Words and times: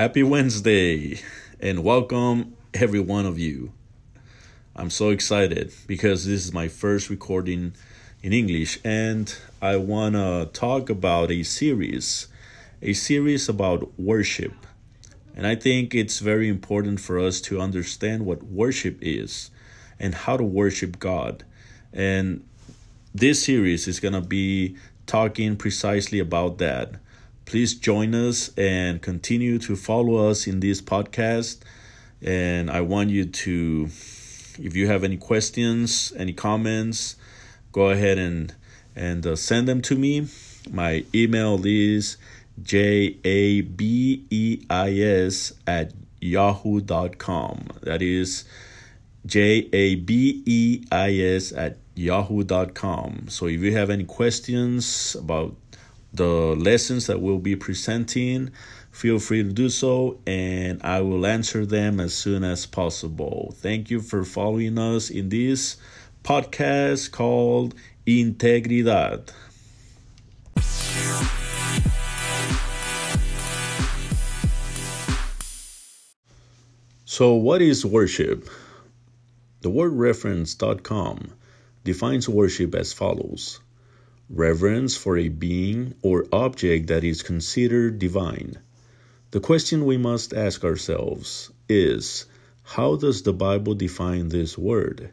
Happy 0.00 0.22
Wednesday 0.22 1.20
and 1.60 1.84
welcome 1.84 2.56
every 2.72 3.00
one 3.00 3.26
of 3.26 3.38
you. 3.38 3.70
I'm 4.74 4.88
so 4.88 5.10
excited 5.10 5.74
because 5.86 6.24
this 6.24 6.42
is 6.42 6.54
my 6.54 6.68
first 6.68 7.10
recording 7.10 7.74
in 8.22 8.32
English 8.32 8.78
and 8.82 9.36
I 9.60 9.76
want 9.76 10.14
to 10.14 10.48
talk 10.54 10.88
about 10.88 11.30
a 11.30 11.42
series, 11.42 12.28
a 12.80 12.94
series 12.94 13.46
about 13.46 13.92
worship. 14.00 14.54
And 15.36 15.46
I 15.46 15.54
think 15.54 15.94
it's 15.94 16.20
very 16.20 16.48
important 16.48 16.98
for 17.00 17.18
us 17.18 17.38
to 17.42 17.60
understand 17.60 18.24
what 18.24 18.42
worship 18.42 18.96
is 19.02 19.50
and 19.98 20.14
how 20.14 20.38
to 20.38 20.44
worship 20.44 20.98
God. 20.98 21.44
And 21.92 22.42
this 23.14 23.44
series 23.44 23.86
is 23.86 24.00
going 24.00 24.14
to 24.14 24.22
be 24.22 24.78
talking 25.04 25.56
precisely 25.56 26.20
about 26.20 26.56
that. 26.56 26.94
Please 27.50 27.74
join 27.74 28.14
us 28.14 28.56
and 28.56 29.02
continue 29.02 29.58
to 29.58 29.74
follow 29.74 30.30
us 30.30 30.46
in 30.46 30.60
this 30.60 30.80
podcast. 30.80 31.58
And 32.22 32.70
I 32.70 32.80
want 32.82 33.10
you 33.10 33.24
to, 33.24 33.86
if 34.56 34.76
you 34.76 34.86
have 34.86 35.02
any 35.02 35.16
questions, 35.16 36.12
any 36.16 36.32
comments, 36.32 37.16
go 37.72 37.90
ahead 37.90 38.18
and 38.18 38.54
and 38.94 39.26
uh, 39.26 39.34
send 39.34 39.66
them 39.66 39.82
to 39.82 39.96
me. 39.96 40.28
My 40.70 41.04
email 41.12 41.60
is 41.66 42.18
j 42.62 43.18
a 43.24 43.62
b 43.62 44.24
e 44.30 44.64
i 44.70 45.00
s 45.00 45.52
at 45.66 45.90
yahoo.com. 46.20 47.66
That 47.82 48.00
is 48.00 48.44
j 49.26 49.68
a 49.72 49.96
b 49.96 50.44
e 50.46 50.84
i 50.92 51.18
s 51.18 51.52
at 51.52 51.78
yahoo.com. 51.96 53.26
So 53.28 53.46
if 53.46 53.60
you 53.60 53.74
have 53.76 53.90
any 53.90 54.04
questions 54.04 55.16
about 55.18 55.56
the 56.12 56.56
lessons 56.56 57.06
that 57.06 57.20
we'll 57.20 57.38
be 57.38 57.56
presenting, 57.56 58.50
feel 58.90 59.18
free 59.18 59.42
to 59.42 59.52
do 59.52 59.68
so 59.68 60.20
and 60.26 60.82
I 60.82 61.00
will 61.00 61.24
answer 61.24 61.64
them 61.64 62.00
as 62.00 62.14
soon 62.14 62.44
as 62.44 62.66
possible. 62.66 63.54
Thank 63.58 63.90
you 63.90 64.00
for 64.00 64.24
following 64.24 64.78
us 64.78 65.10
in 65.10 65.28
this 65.28 65.76
podcast 66.24 67.12
called 67.12 67.74
Integridad. 68.06 69.32
So, 77.04 77.34
what 77.34 77.60
is 77.60 77.84
worship? 77.84 78.48
The 79.62 79.68
word 79.68 79.92
reference.com 79.92 81.32
defines 81.84 82.28
worship 82.28 82.74
as 82.74 82.92
follows 82.92 83.60
reverence 84.32 84.96
for 84.96 85.18
a 85.18 85.28
being 85.28 85.94
or 86.02 86.24
object 86.32 86.86
that 86.86 87.02
is 87.02 87.22
considered 87.22 87.98
divine. 87.98 88.56
The 89.32 89.40
question 89.40 89.84
we 89.84 89.96
must 89.96 90.32
ask 90.32 90.64
ourselves 90.64 91.50
is 91.68 92.26
how 92.62 92.94
does 92.94 93.22
the 93.22 93.32
Bible 93.32 93.74
define 93.74 94.28
this 94.28 94.56
word? 94.56 95.10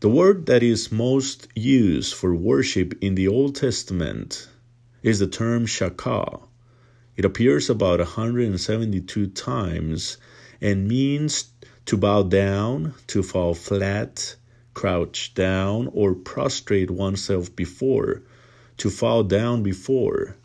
The 0.00 0.10
word 0.10 0.44
that 0.46 0.62
is 0.62 0.92
most 0.92 1.48
used 1.54 2.12
for 2.12 2.34
worship 2.34 2.94
in 3.00 3.14
the 3.14 3.28
Old 3.28 3.56
Testament 3.56 4.46
is 5.02 5.18
the 5.18 5.26
term 5.26 5.64
shachah. 5.64 6.42
It 7.16 7.24
appears 7.24 7.70
about 7.70 8.00
172 8.00 9.28
times 9.28 10.18
and 10.60 10.86
means 10.86 11.48
to 11.86 11.96
bow 11.96 12.24
down, 12.24 12.92
to 13.06 13.22
fall 13.22 13.54
flat, 13.54 14.36
crouch 14.76 15.32
down, 15.32 15.88
or 15.94 16.14
prostrate 16.14 16.90
oneself 16.90 17.56
before, 17.56 18.22
to 18.76 18.90
fall 18.90 19.22
down 19.22 19.62
before. 19.62 20.36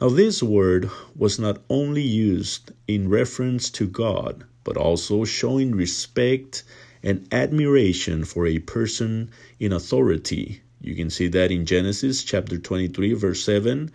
Now, 0.00 0.08
this 0.08 0.42
word 0.42 0.90
was 1.14 1.38
not 1.38 1.62
only 1.70 2.02
used 2.02 2.72
in 2.88 3.08
reference 3.08 3.70
to 3.70 3.86
God, 3.86 4.42
but 4.64 4.76
also 4.76 5.24
showing 5.24 5.72
respect 5.72 6.64
and 7.04 7.28
admiration 7.30 8.24
for 8.24 8.44
a 8.44 8.58
person 8.58 9.30
in 9.60 9.72
authority. 9.72 10.60
You 10.80 10.96
can 10.96 11.08
see 11.08 11.28
that 11.28 11.52
in 11.52 11.64
Genesis 11.64 12.24
chapter 12.24 12.58
23, 12.58 13.12
verse 13.12 13.44
7, 13.44 13.92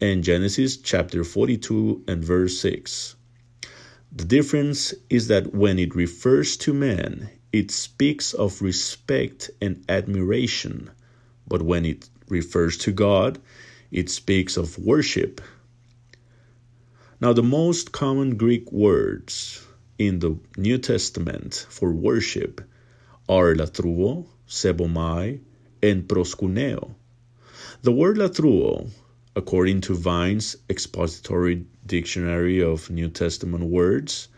and 0.00 0.22
Genesis 0.22 0.76
chapter 0.76 1.24
42 1.24 2.04
and 2.06 2.22
verse 2.22 2.60
6. 2.60 3.16
The 4.12 4.24
difference 4.24 4.94
is 5.10 5.26
that 5.26 5.52
when 5.52 5.80
it 5.80 5.96
refers 5.96 6.56
to 6.58 6.72
man, 6.72 7.28
it 7.52 7.70
speaks 7.70 8.34
of 8.34 8.60
respect 8.60 9.50
and 9.60 9.84
admiration, 9.88 10.90
but 11.46 11.62
when 11.62 11.86
it 11.86 12.08
refers 12.28 12.76
to 12.78 12.92
God, 12.92 13.38
it 13.90 14.10
speaks 14.10 14.56
of 14.56 14.78
worship. 14.78 15.40
Now, 17.20 17.32
the 17.32 17.42
most 17.42 17.90
common 17.90 18.36
Greek 18.36 18.70
words 18.70 19.66
in 19.98 20.18
the 20.18 20.38
New 20.56 20.78
Testament 20.78 21.66
for 21.68 21.90
worship 21.90 22.60
are 23.28 23.54
latreuo, 23.54 24.26
sebomai, 24.46 25.40
and 25.82 26.06
proskuneo. 26.06 26.94
The 27.82 27.92
word 27.92 28.18
latreuo, 28.18 28.90
according 29.34 29.80
to 29.82 29.94
Vine's 29.94 30.56
expository 30.68 31.64
dictionary 31.86 32.62
of 32.62 32.90
New 32.90 33.08
Testament 33.08 33.64
words, 33.64 34.28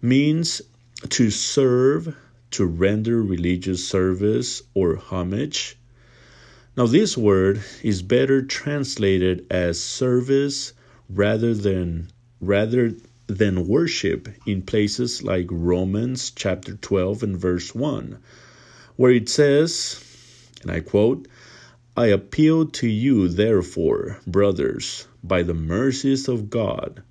means 0.00 0.62
to 1.10 1.30
serve 1.30 2.16
to 2.50 2.64
render 2.64 3.22
religious 3.22 3.86
service 3.86 4.62
or 4.74 4.96
homage. 4.96 5.76
Now, 6.76 6.86
this 6.86 7.16
word 7.16 7.60
is 7.82 8.02
better 8.02 8.42
translated 8.42 9.46
as 9.50 9.80
service 9.80 10.72
rather 11.08 11.52
than 11.54 12.08
rather 12.40 12.92
than 13.26 13.66
worship 13.66 14.28
in 14.46 14.62
places 14.62 15.22
like 15.22 15.46
Romans 15.50 16.30
chapter 16.30 16.74
12 16.74 17.22
and 17.22 17.36
verse 17.36 17.74
1, 17.74 18.18
where 18.96 19.12
it 19.12 19.28
says, 19.28 20.02
and 20.62 20.70
I 20.70 20.80
quote, 20.80 21.28
I 21.96 22.06
appeal 22.06 22.66
to 22.66 22.88
you, 22.88 23.28
therefore, 23.28 24.20
brothers, 24.26 25.06
by 25.22 25.42
the 25.42 25.54
mercies 25.54 26.28
of 26.28 26.48
God, 26.48 27.02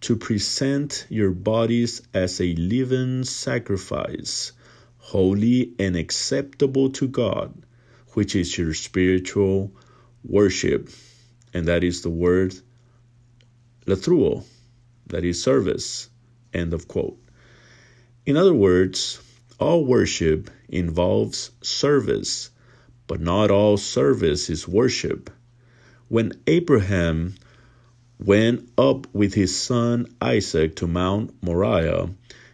to 0.00 0.16
present 0.16 1.06
your 1.10 1.30
bodies 1.30 2.00
as 2.14 2.40
a 2.40 2.54
living 2.54 3.24
sacrifice 3.24 4.52
holy 5.00 5.72
and 5.78 5.96
acceptable 5.96 6.90
to 6.90 7.08
God, 7.08 7.52
which 8.12 8.36
is 8.36 8.56
your 8.56 8.74
spiritual 8.74 9.72
worship. 10.22 10.88
And 11.52 11.66
that 11.66 11.82
is 11.82 12.02
the 12.02 12.10
word 12.10 12.54
latreuo, 13.86 14.44
that 15.06 15.24
is 15.24 15.42
service. 15.42 16.08
End 16.54 16.72
of 16.74 16.86
quote. 16.86 17.18
In 18.26 18.36
other 18.36 18.54
words, 18.54 19.20
all 19.58 19.84
worship 19.84 20.50
involves 20.68 21.50
service, 21.62 22.50
but 23.06 23.20
not 23.20 23.50
all 23.50 23.76
service 23.76 24.48
is 24.50 24.68
worship. 24.68 25.30
When 26.08 26.32
Abraham 26.46 27.34
went 28.18 28.68
up 28.76 29.06
with 29.14 29.34
his 29.34 29.58
son 29.58 30.06
Isaac 30.20 30.76
to 30.76 30.86
Mount 30.86 31.42
Moriah, 31.42 32.10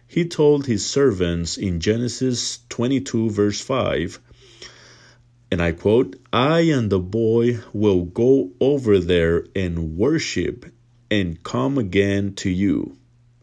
he 0.07 0.25
told 0.25 0.65
his 0.65 0.85
servants 0.85 1.57
in 1.57 1.79
Genesis 1.79 2.59
22, 2.69 3.29
verse 3.29 3.61
5, 3.61 4.19
and 5.51 5.61
I 5.61 5.71
quote, 5.71 6.15
I 6.33 6.61
and 6.61 6.89
the 6.89 6.99
boy 6.99 7.59
will 7.73 8.03
go 8.03 8.51
over 8.59 8.99
there 8.99 9.45
and 9.55 9.97
worship 9.97 10.65
and 11.09 11.41
come 11.43 11.77
again 11.77 12.33
to 12.35 12.49
you. 12.49 12.97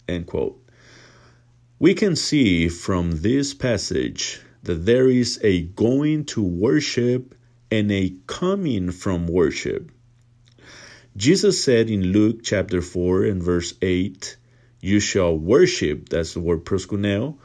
End 0.08 0.26
quote. 0.26 0.60
We 1.78 1.94
can 1.94 2.16
see 2.16 2.68
from 2.68 3.22
this 3.22 3.54
passage 3.54 4.40
that 4.62 4.86
there 4.86 5.08
is 5.08 5.40
a 5.42 5.62
going 5.62 6.24
to 6.26 6.42
worship 6.42 7.34
and 7.70 7.90
a 7.90 8.14
coming 8.26 8.90
from 8.90 9.26
worship. 9.26 9.90
Jesus 11.16 11.62
said 11.62 11.90
in 11.90 12.12
Luke 12.12 12.40
chapter 12.42 12.82
4 12.82 13.24
and 13.24 13.42
verse 13.42 13.74
8, 13.80 14.36
you 14.84 15.00
shall 15.00 15.34
worship, 15.34 16.10
that's 16.10 16.34
the 16.34 16.40
word 16.40 16.66
proskuneo. 16.66 17.38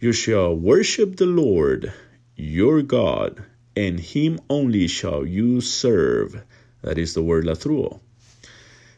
You 0.00 0.12
shall 0.12 0.52
worship 0.52 1.14
the 1.14 1.26
Lord 1.26 1.92
your 2.34 2.82
God, 2.82 3.44
and 3.76 4.00
him 4.00 4.40
only 4.50 4.88
shall 4.88 5.24
you 5.24 5.60
serve. 5.60 6.42
That 6.82 6.98
is 6.98 7.14
the 7.14 7.22
word 7.22 7.44
latreuo. 7.44 8.00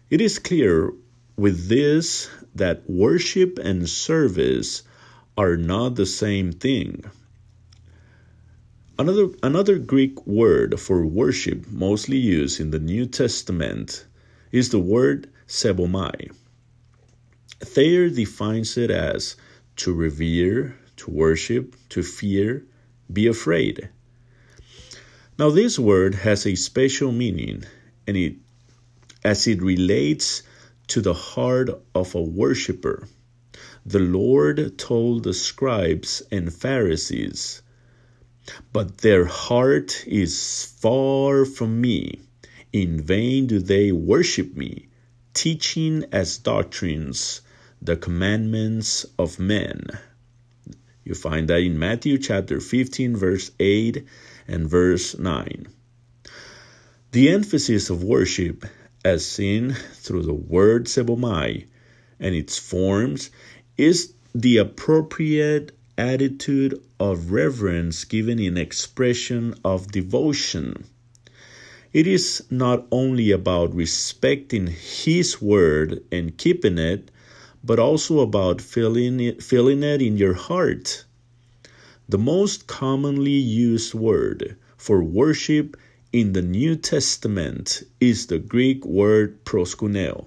It 0.09 0.23
is 0.23 0.39
clear 0.39 0.95
with 1.37 1.69
this 1.69 2.31
that 2.55 2.89
worship 2.89 3.59
and 3.59 3.87
service 3.87 4.83
are 5.37 5.59
not 5.59 5.97
the 5.97 6.07
same 6.07 6.53
thing. 6.53 7.05
Another, 8.99 9.29
another 9.43 9.79
Greek 9.79 10.27
word 10.27 10.81
for 10.81 11.05
worship, 11.05 11.69
mostly 11.69 12.17
used 12.17 12.61
in 12.61 12.71
the 12.71 12.79
New 12.79 13.05
Testament, 13.05 14.07
is 14.53 14.71
the 14.71 14.79
word 14.79 15.29
sebomai. 15.47 16.31
Thayer 17.65 18.11
defines 18.11 18.77
it 18.77 18.91
as 18.91 19.37
to 19.77 19.93
revere, 19.93 20.77
to 20.97 21.11
worship, 21.11 21.77
to 21.89 22.03
fear, 22.03 22.65
be 23.13 23.27
afraid. 23.27 23.89
Now, 25.39 25.51
this 25.51 25.79
word 25.79 26.15
has 26.15 26.47
a 26.47 26.55
special 26.55 27.11
meaning, 27.11 27.65
and 28.07 28.17
it, 28.17 28.37
as 29.25 29.47
it 29.47 29.63
relates 29.63 30.43
to 30.89 31.01
the 31.01 31.15
heart 31.15 31.71
of 31.95 32.15
a 32.15 32.23
worshiper. 32.23 33.09
The 33.87 33.99
Lord 33.99 34.79
told 34.79 35.25
the 35.25 35.35
scribes 35.35 36.23
and 36.31 36.53
Pharisees, 36.53 37.63
But 38.73 38.99
their 38.99 39.25
heart 39.25 40.05
is 40.07 40.65
far 40.65 41.45
from 41.45 41.81
me. 41.81 42.21
In 42.73 43.01
vain 43.01 43.47
do 43.47 43.59
they 43.59 43.93
worship 43.93 44.57
me, 44.57 44.89
teaching 45.33 46.05
as 46.13 46.39
doctrines 46.39 47.41
the 47.85 47.97
commandments 47.97 49.05
of 49.19 49.39
men. 49.39 49.87
You 51.05 51.15
find 51.15 51.49
that 51.49 51.61
in 51.61 51.79
Matthew 51.79 52.17
chapter 52.17 52.59
15, 52.59 53.15
verse 53.15 53.51
8 53.61 54.07
and 54.49 54.67
verse 54.69 55.19
9. 55.19 55.69
The 57.13 57.29
emphasis 57.29 57.91
of 57.91 58.03
worship, 58.03 58.65
as 59.05 59.27
seen 59.27 59.73
through 59.73 60.23
the 60.23 60.33
word 60.33 60.87
sebomai 60.87 61.67
and 62.19 62.35
its 62.35 62.59
forms, 62.59 63.29
is 63.77 64.15
the 64.35 64.57
appropriate 64.57 65.73
attitude 65.99 66.83
of 66.99 67.33
reverence 67.33 68.05
given 68.05 68.39
in 68.39 68.57
expression 68.57 69.55
of 69.63 69.93
devotion. 69.93 70.85
It 71.93 72.07
is 72.07 72.43
not 72.51 72.87
only 72.91 73.31
about 73.31 73.75
respecting 73.75 74.69
His 74.69 75.43
word 75.43 76.03
and 76.11 76.37
keeping 76.37 76.79
it, 76.79 77.11
but 77.67 77.79
also 77.79 78.21
about 78.21 78.61
feeling 78.61 79.19
it, 79.19 79.43
feeling 79.43 79.83
it 79.83 80.03
in 80.03 80.19
your 80.19 80.35
heart. 80.35 81.05
The 82.07 82.19
most 82.19 82.67
commonly 82.67 83.33
used 83.33 83.95
word 83.95 84.57
for 84.77 85.03
worship 85.03 85.75
in 86.13 86.35
the 86.35 86.43
New 86.43 86.77
Testament 86.77 87.83
is 88.01 88.27
the 88.27 88.39
Greek 88.39 88.85
word 88.85 89.43
proskuneo. 89.47 90.27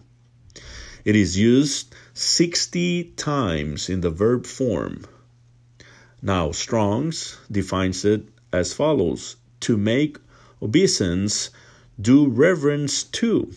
It 1.06 1.16
is 1.16 1.38
used 1.38 1.94
60 2.16 3.13
times 3.16 3.88
in 3.88 4.01
the 4.01 4.10
verb 4.10 4.48
form. 4.48 5.06
Now, 6.24 6.51
Strong's 6.51 7.38
defines 7.51 8.04
it 8.04 8.28
as 8.51 8.74
follows 8.74 9.36
to 9.60 9.78
make 9.78 10.18
obeisance, 10.60 11.51
do 12.01 12.28
reverence 12.28 13.04
to 13.04 13.54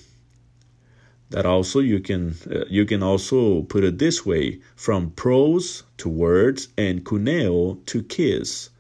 that 1.31 1.47
also 1.47 1.81
you 1.81 2.01
can 2.01 2.37
uh, 2.51 2.65
you 2.69 2.85
can 2.85 3.03
also 3.03 3.63
put 3.63 3.85
it 3.85 3.99
this 3.99 4.27
way 4.27 4.61
from 4.77 5.11
prose 5.11 5.85
to 5.97 6.09
words 6.09 6.69
and 6.77 7.05
kuneo 7.05 7.79
to 7.87 8.03
kiss. 8.03 8.71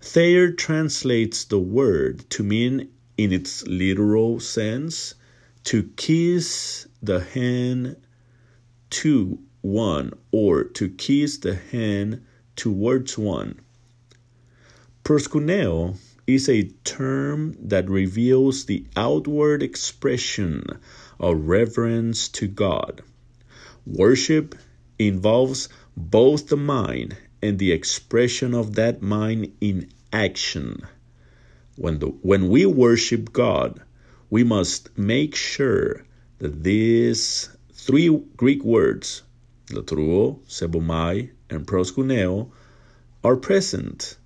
Thayer 0.00 0.52
translates 0.52 1.44
the 1.44 1.58
word 1.58 2.28
to 2.30 2.42
mean 2.42 2.88
in 3.16 3.32
its 3.32 3.66
literal 3.66 4.38
sense 4.40 5.14
to 5.64 5.84
kiss 5.96 6.86
the 7.02 7.20
hand 7.20 7.96
to 8.90 9.38
one 9.60 10.12
or 10.30 10.64
to 10.64 10.88
kiss 10.88 11.38
the 11.38 11.54
hand 11.54 12.24
towards 12.56 13.18
one. 13.18 13.60
Proskuneo 15.04 15.96
is 16.28 16.46
a 16.46 16.64
term 16.84 17.56
that 17.58 17.88
reveals 17.88 18.66
the 18.66 18.84
outward 18.94 19.62
expression 19.62 20.62
of 21.18 21.48
reverence 21.48 22.28
to 22.28 22.46
God. 22.46 23.00
Worship 23.86 24.54
involves 24.98 25.70
both 25.96 26.48
the 26.48 26.56
mind 26.58 27.16
and 27.42 27.58
the 27.58 27.72
expression 27.72 28.52
of 28.52 28.74
that 28.74 29.00
mind 29.00 29.54
in 29.62 29.88
action. 30.12 30.82
When, 31.76 31.98
the, 31.98 32.08
when 32.08 32.50
we 32.50 32.66
worship 32.66 33.32
God, 33.32 33.80
we 34.28 34.44
must 34.44 34.98
make 34.98 35.34
sure 35.34 36.04
that 36.40 36.62
these 36.62 37.48
three 37.72 38.14
Greek 38.36 38.62
words, 38.62 39.22
latreuo, 39.70 40.40
sebomai, 40.46 41.30
and 41.48 41.66
proskuneo, 41.66 42.50
are 43.24 43.36
present. 43.36 44.17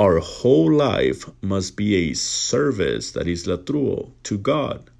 Our 0.00 0.18
whole 0.18 0.72
life 0.72 1.28
must 1.42 1.76
be 1.76 2.10
a 2.10 2.14
service 2.14 3.12
that 3.12 3.28
is 3.28 3.46
latreuo 3.46 4.10
to 4.24 4.38
God 4.38 4.90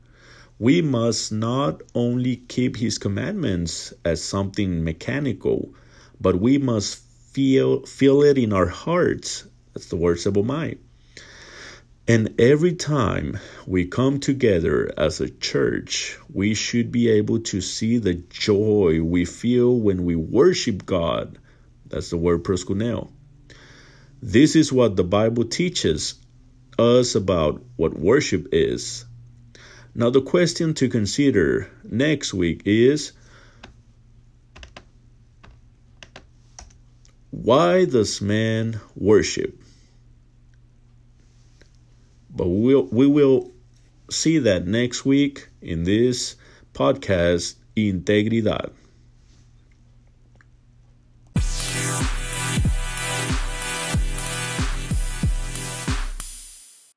we 0.60 0.82
must 0.82 1.32
not 1.32 1.82
only 1.94 2.36
keep 2.36 2.76
his 2.76 2.98
commandments 2.98 3.94
as 4.04 4.22
something 4.22 4.84
mechanical, 4.84 5.74
but 6.20 6.38
we 6.38 6.58
must 6.58 6.98
feel 7.32 7.86
feel 7.86 8.22
it 8.22 8.36
in 8.36 8.52
our 8.52 8.66
hearts. 8.66 9.46
That's 9.72 9.86
the 9.86 9.96
word 9.96 10.18
sebomai. 10.18 10.76
And 12.06 12.38
every 12.38 12.74
time 12.74 13.38
we 13.66 13.86
come 13.86 14.20
together 14.20 14.92
as 14.98 15.22
a 15.22 15.30
church, 15.30 16.18
we 16.30 16.52
should 16.52 16.92
be 16.92 17.08
able 17.08 17.40
to 17.52 17.62
see 17.62 17.96
the 17.96 18.16
joy 18.28 19.00
we 19.02 19.24
feel 19.24 19.74
when 19.74 20.04
we 20.04 20.14
worship 20.14 20.84
God. 20.84 21.38
That's 21.86 22.10
the 22.10 22.18
word 22.18 22.44
proskuneo. 22.44 23.08
This 24.22 24.54
is 24.54 24.70
what 24.70 24.96
the 24.96 25.04
Bible 25.04 25.44
teaches 25.44 26.14
us 26.78 27.14
about 27.14 27.62
what 27.76 27.98
worship 27.98 28.48
is. 28.52 29.06
Now, 29.94 30.10
the 30.10 30.20
question 30.20 30.74
to 30.74 30.88
consider 30.88 31.70
next 31.84 32.34
week 32.34 32.62
is 32.66 33.12
why 37.30 37.86
does 37.86 38.20
man 38.20 38.78
worship? 38.94 39.58
But 42.28 42.48
we 42.48 42.74
will, 42.74 42.88
we 42.92 43.06
will 43.06 43.52
see 44.10 44.38
that 44.40 44.66
next 44.66 45.04
week 45.06 45.48
in 45.62 45.84
this 45.84 46.36
podcast, 46.74 47.54
Integridad. 47.74 48.72